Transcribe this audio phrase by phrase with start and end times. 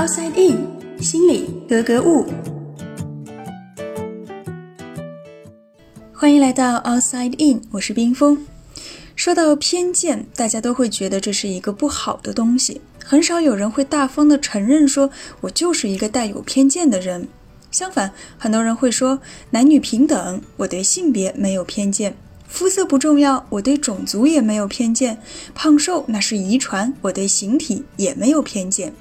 [0.00, 2.24] Outside In，心里格格物。
[6.10, 8.46] 欢迎来到 Outside In，我是冰峰。
[9.14, 15.10] 说到偏见，大家都会觉得这是一个不好的东西，很少有人会大方的承认说
[15.42, 17.28] “我就是一个带有偏见的人”。
[17.70, 19.20] 相反，很多人会说
[19.50, 22.12] 男女平等，我对性别没有偏见；
[22.48, 25.16] 肤色不重要，我对种族也没有偏见；
[25.54, 28.94] 胖瘦那是遗传，我对形体也没有偏见。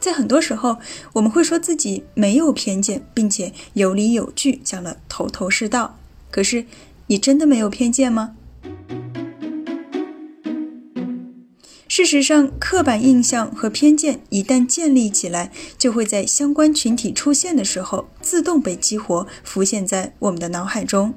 [0.00, 0.78] 在很多时候，
[1.12, 5.98] 我们会说自己没有偏见，并且有理有据，讲得头头是道。
[6.30, 6.64] 可是，
[7.08, 8.34] 你真的没有偏见吗？
[11.86, 21.12] 事实上，刻板印象和偏见一旦建立起来，就会在相关群体出现的时候自动被激活，浮现在我们的脑海中。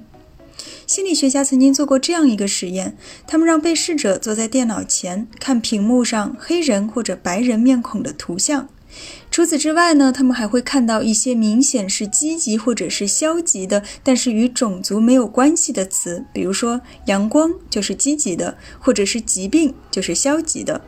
[0.93, 8.69] 心理学家曾经做过这样一个实验，他们让被试者坐在电脑前看屏幕上黑人或者白人面孔的图像。
[9.31, 20.81] 除此之外呢，他们还会看到一些明显是积极或者是消极的，但是与种族没有关系的词，比如说阳光就是积极的，或者是疾病就是消极的。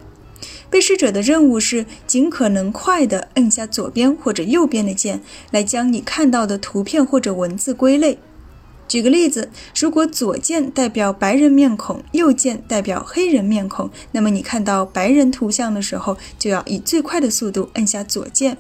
[0.70, 8.20] 被试者的任务是尽可能快地摁下左边或者右边的键，来将你看到的图片或者文字归类。
[8.88, 18.58] 举个例子，如果左键代表白人面孔，右键代表黑人面孔，那么你看到白人图像的时候，就要以最快的速度按下左键。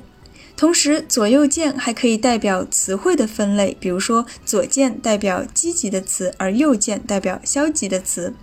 [0.57, 8.33] 同时，左右键还可以代表词汇的分类，比如说左键代表积极的词，而右键代表消极的词。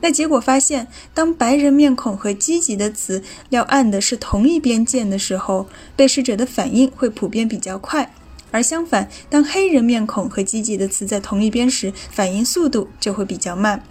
[0.00, 8.12] 那结果发现，当白人面孔和积极的词要按的是同一边键的时候，被试者的反应会普遍比较快。
[8.50, 13.82] 而相反，当黑人面孔和积极的词在同一边时，反应速度就会比较慢。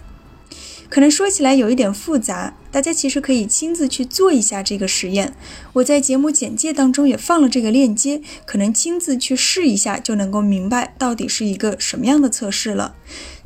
[0.88, 5.34] 可能说起来有一点复杂，大家其实可以亲自去做一下这个实验。
[5.72, 12.94] 我在节目简介当中也放了这个链接，可能亲自去试一下就能够明白到底是一个什么样的测试了。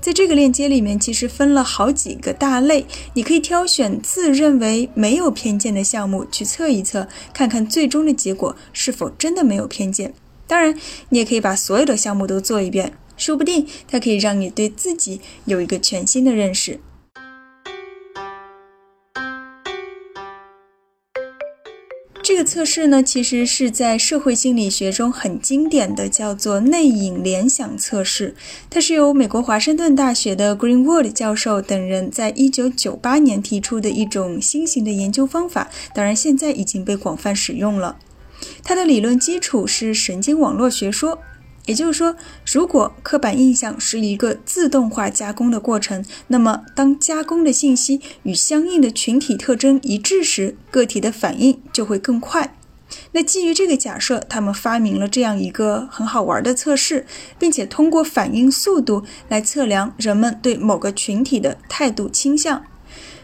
[0.02, 2.84] 在这个链接里面，其实分了好几个大类，
[3.14, 10.12] 你可以挑选自认为没有偏见的项目去测一测，看看最终的结果是否真的没有偏见。
[10.50, 10.76] 当然，
[11.10, 16.80] 你也可以把所有的项目都做一遍，说不定它可以让你对自己有一个全新的认识。
[22.20, 28.34] 这个测试呢，其实是在社会心理学中很经典的，叫做内隐联想测试。
[28.68, 37.96] 它是由美国华盛顿大学的 Greenwood 教授等人在一九九八年提出的一种新型的研究方法，当然现在已经被广泛使用了。
[38.62, 41.18] 它的理论基础是神经网络学说，
[41.66, 42.16] 也就是说，
[42.52, 52.56] 如果刻板印象是一个自动化加工的过程，那么当加工的信息与相应的群体特征一致时，个体的反应就会更快。
[53.12, 57.06] 那基于这个假设，他们发明了这样一个很好玩的测试，
[57.38, 62.64] 并且通过反应速度来测量人们对某个群体的态度倾向。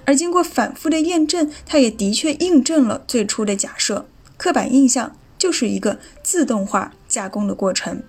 [0.05, 4.07] 而经过反复的验证，它也的确印证了最初的假设。
[4.37, 8.03] 刻板印象就是一个自动化加工的过程。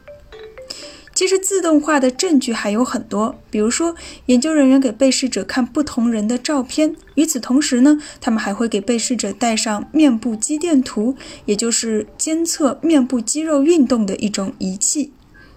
[1.14, 3.96] 其实，自动化的证据还有很多，比如说，
[4.28, 11.16] 研究人员给被试者看不同人的照片，与此同时呢，他们还会给被试者戴上面部肌电图，
[11.46, 15.12] 也就是监测面部肌肉运动的一种仪器，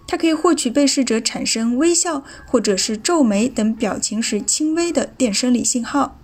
[0.08, 6.19] 它可以获取被试者产生微笑或者是皱眉等表情时轻微的电生理信号。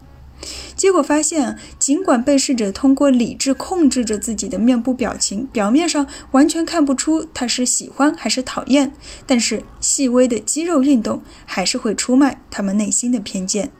[0.76, 8.92] 结果发现，尽管被试者通过理智控制着自己的面部表情，表面上完全看不出他是喜欢还是讨厌，
[9.26, 13.70] 但是细微的肌肉运动还是会出卖他们内心的偏见。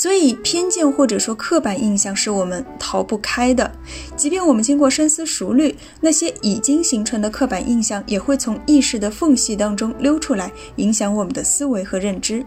[0.00, 3.70] 所以，偏见或者说刻板印象是我们逃不开的。
[4.16, 12.46] 即便我们经过深思熟虑，那些已经形成的刻板印象也会从意识的缝隙当中溜出来，影响我们的思维和认知。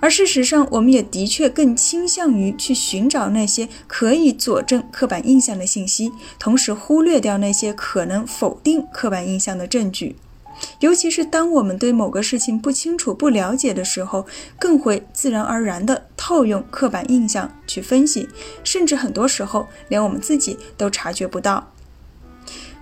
[0.00, 10.16] 而事实上，我们也的确更倾向于去寻找那些可以佐证刻板印象的信息，同时忽略掉那些可能否定刻板印象的证据。
[10.84, 14.26] 尤其是当我们对某个事情不清楚、不了解的时候，
[14.58, 18.28] 更会自然而然地套用刻板印象去分析，
[18.62, 21.72] 甚至很多时候连我们自己都察觉不到。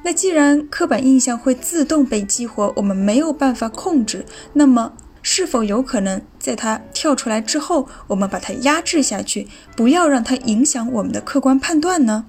[0.03, 9.47] 那既然刻板印象会自动被激活，我们没有办法控制，那么是否有可能在它跳出来之后，我们把它压制下去，
[9.77, 12.25] 不要让它影响我们的客观判断呢？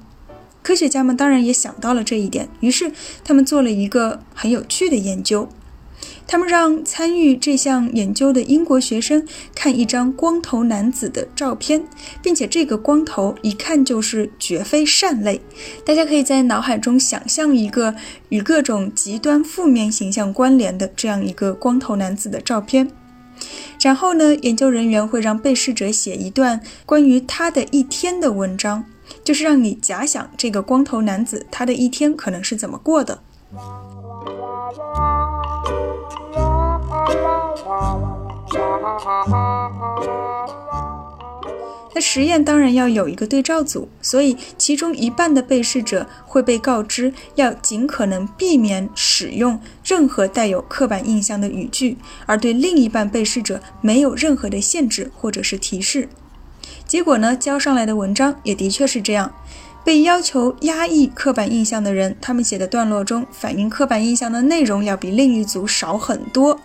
[0.62, 2.92] 科学家们当然也想到了这一点，于是
[3.24, 5.50] 他们做了一个很有趣的研究。
[6.26, 11.86] 他们让参与这项研究的英国学生看一张光头男子的照片，
[12.22, 15.42] 并且这个光头一看就是绝非善类。
[15.86, 17.96] 大家可以在脑海中想象一个
[18.30, 22.90] 与各种极端负面形象关联的这样一个光头男子的照片。
[23.82, 28.86] 然后呢，研究人员会让被试者写一段关于他的一天的文章，
[29.24, 33.22] 就是让你假想这个光头男子他的一天可能是怎么过的。
[41.96, 56.10] 那实验当然要有一个对照组，所以其中一半的被试者会被告知要尽可能避免使用任何带有刻板印象的语句，而对另一半被试者没有任何的限制或者是提示。
[56.88, 59.32] 结果呢，交上来的文章也的确是这样。
[59.86, 66.60] 被要求压抑刻板印象的人，他们写的段落中反映刻板印象的内容要比另一组少很多。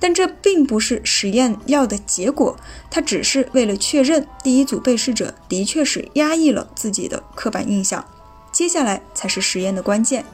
[0.00, 2.56] 但这并不是实验要的结果，
[2.90, 8.04] 它只是为了确认第一组被试者的确是压抑了自己的刻板印象。
[8.52, 10.24] 接下来才是实验的关键。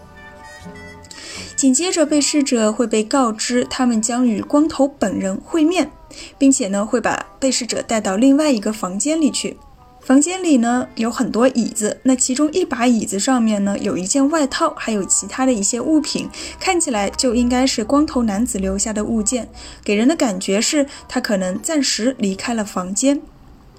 [1.57, 5.91] 紧接着，被试者会被告知他们将与光头本人会面，
[6.37, 9.57] 并且呢会把被试者带到另外一个房间里去。
[10.05, 16.29] 房间里呢有很多椅子，那其中一把椅子上面呢有一件外套，还有其他的一些物品，
[16.61, 19.49] 看起来就应该是光头男子留下的物件，
[19.83, 23.23] 给人的感觉是他可能暂时离开了房间。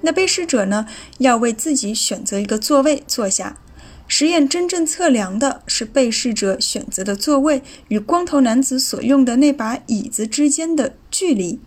[0.02, 0.88] 那被试者呢
[1.20, 3.60] 要为自己选择一个座位坐下，
[4.08, 11.60] 实验真正测量的是被试者选择的座位与光头男子所用的那把椅子之间的距离。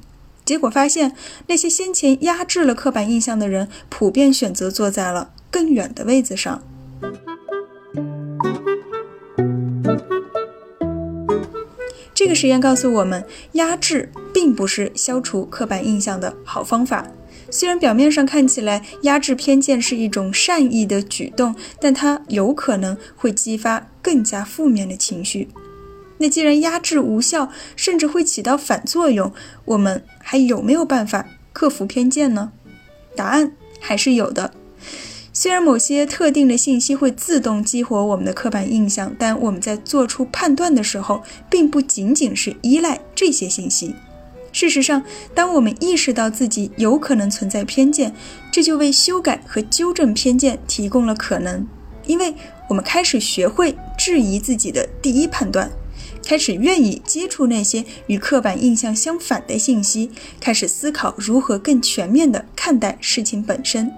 [0.49, 1.15] 结果发现，
[1.49, 6.63] 那些先前压制了刻板印象的人，普遍选择坐在了更远的位子上。
[12.15, 17.07] 这个实验告诉我们，压制并不是消除刻板印象的好方法。
[17.51, 25.49] 虽然表面上看起来压制偏见是一种善意的举动，但它有可能会激发更加负面的情绪。
[26.19, 29.33] 那既然压制无效，甚至会起到反作用，
[29.65, 32.53] 我们还有没有办法克服偏见呢？
[33.17, 34.53] 答案还是有的。
[35.33, 43.95] 虽然某些特定的信息会自动激活我们的刻板印象，但我们在做出判断的时候，并不仅仅是依赖这些信息。
[44.51, 45.05] 事实上，
[45.35, 48.13] 当我们意识到自己有可能存在偏见，
[48.51, 51.65] 这就为修改和纠正偏见提供了可能，
[52.07, 52.35] 因为
[52.69, 55.71] 我们开始学会质疑自己的第一判断。
[56.29, 63.91] 开始愿意接触那些与刻板印象相反的信息，开始思考如何更全面地看待事情本身。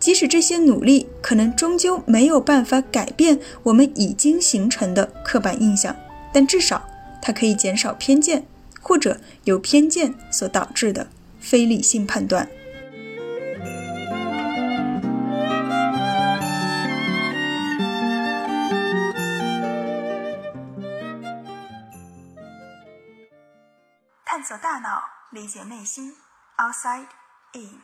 [0.00, 5.94] 即使这些努力可能终究没有办法改变我们已经形成的刻板印象，
[6.32, 6.82] 但至少
[7.20, 8.46] 它可以减少偏见，
[8.80, 11.06] 或者由偏见所导致的
[11.38, 12.48] 非理性判断。
[25.35, 26.15] 理解内心。
[26.57, 27.07] Outside
[27.53, 27.81] in。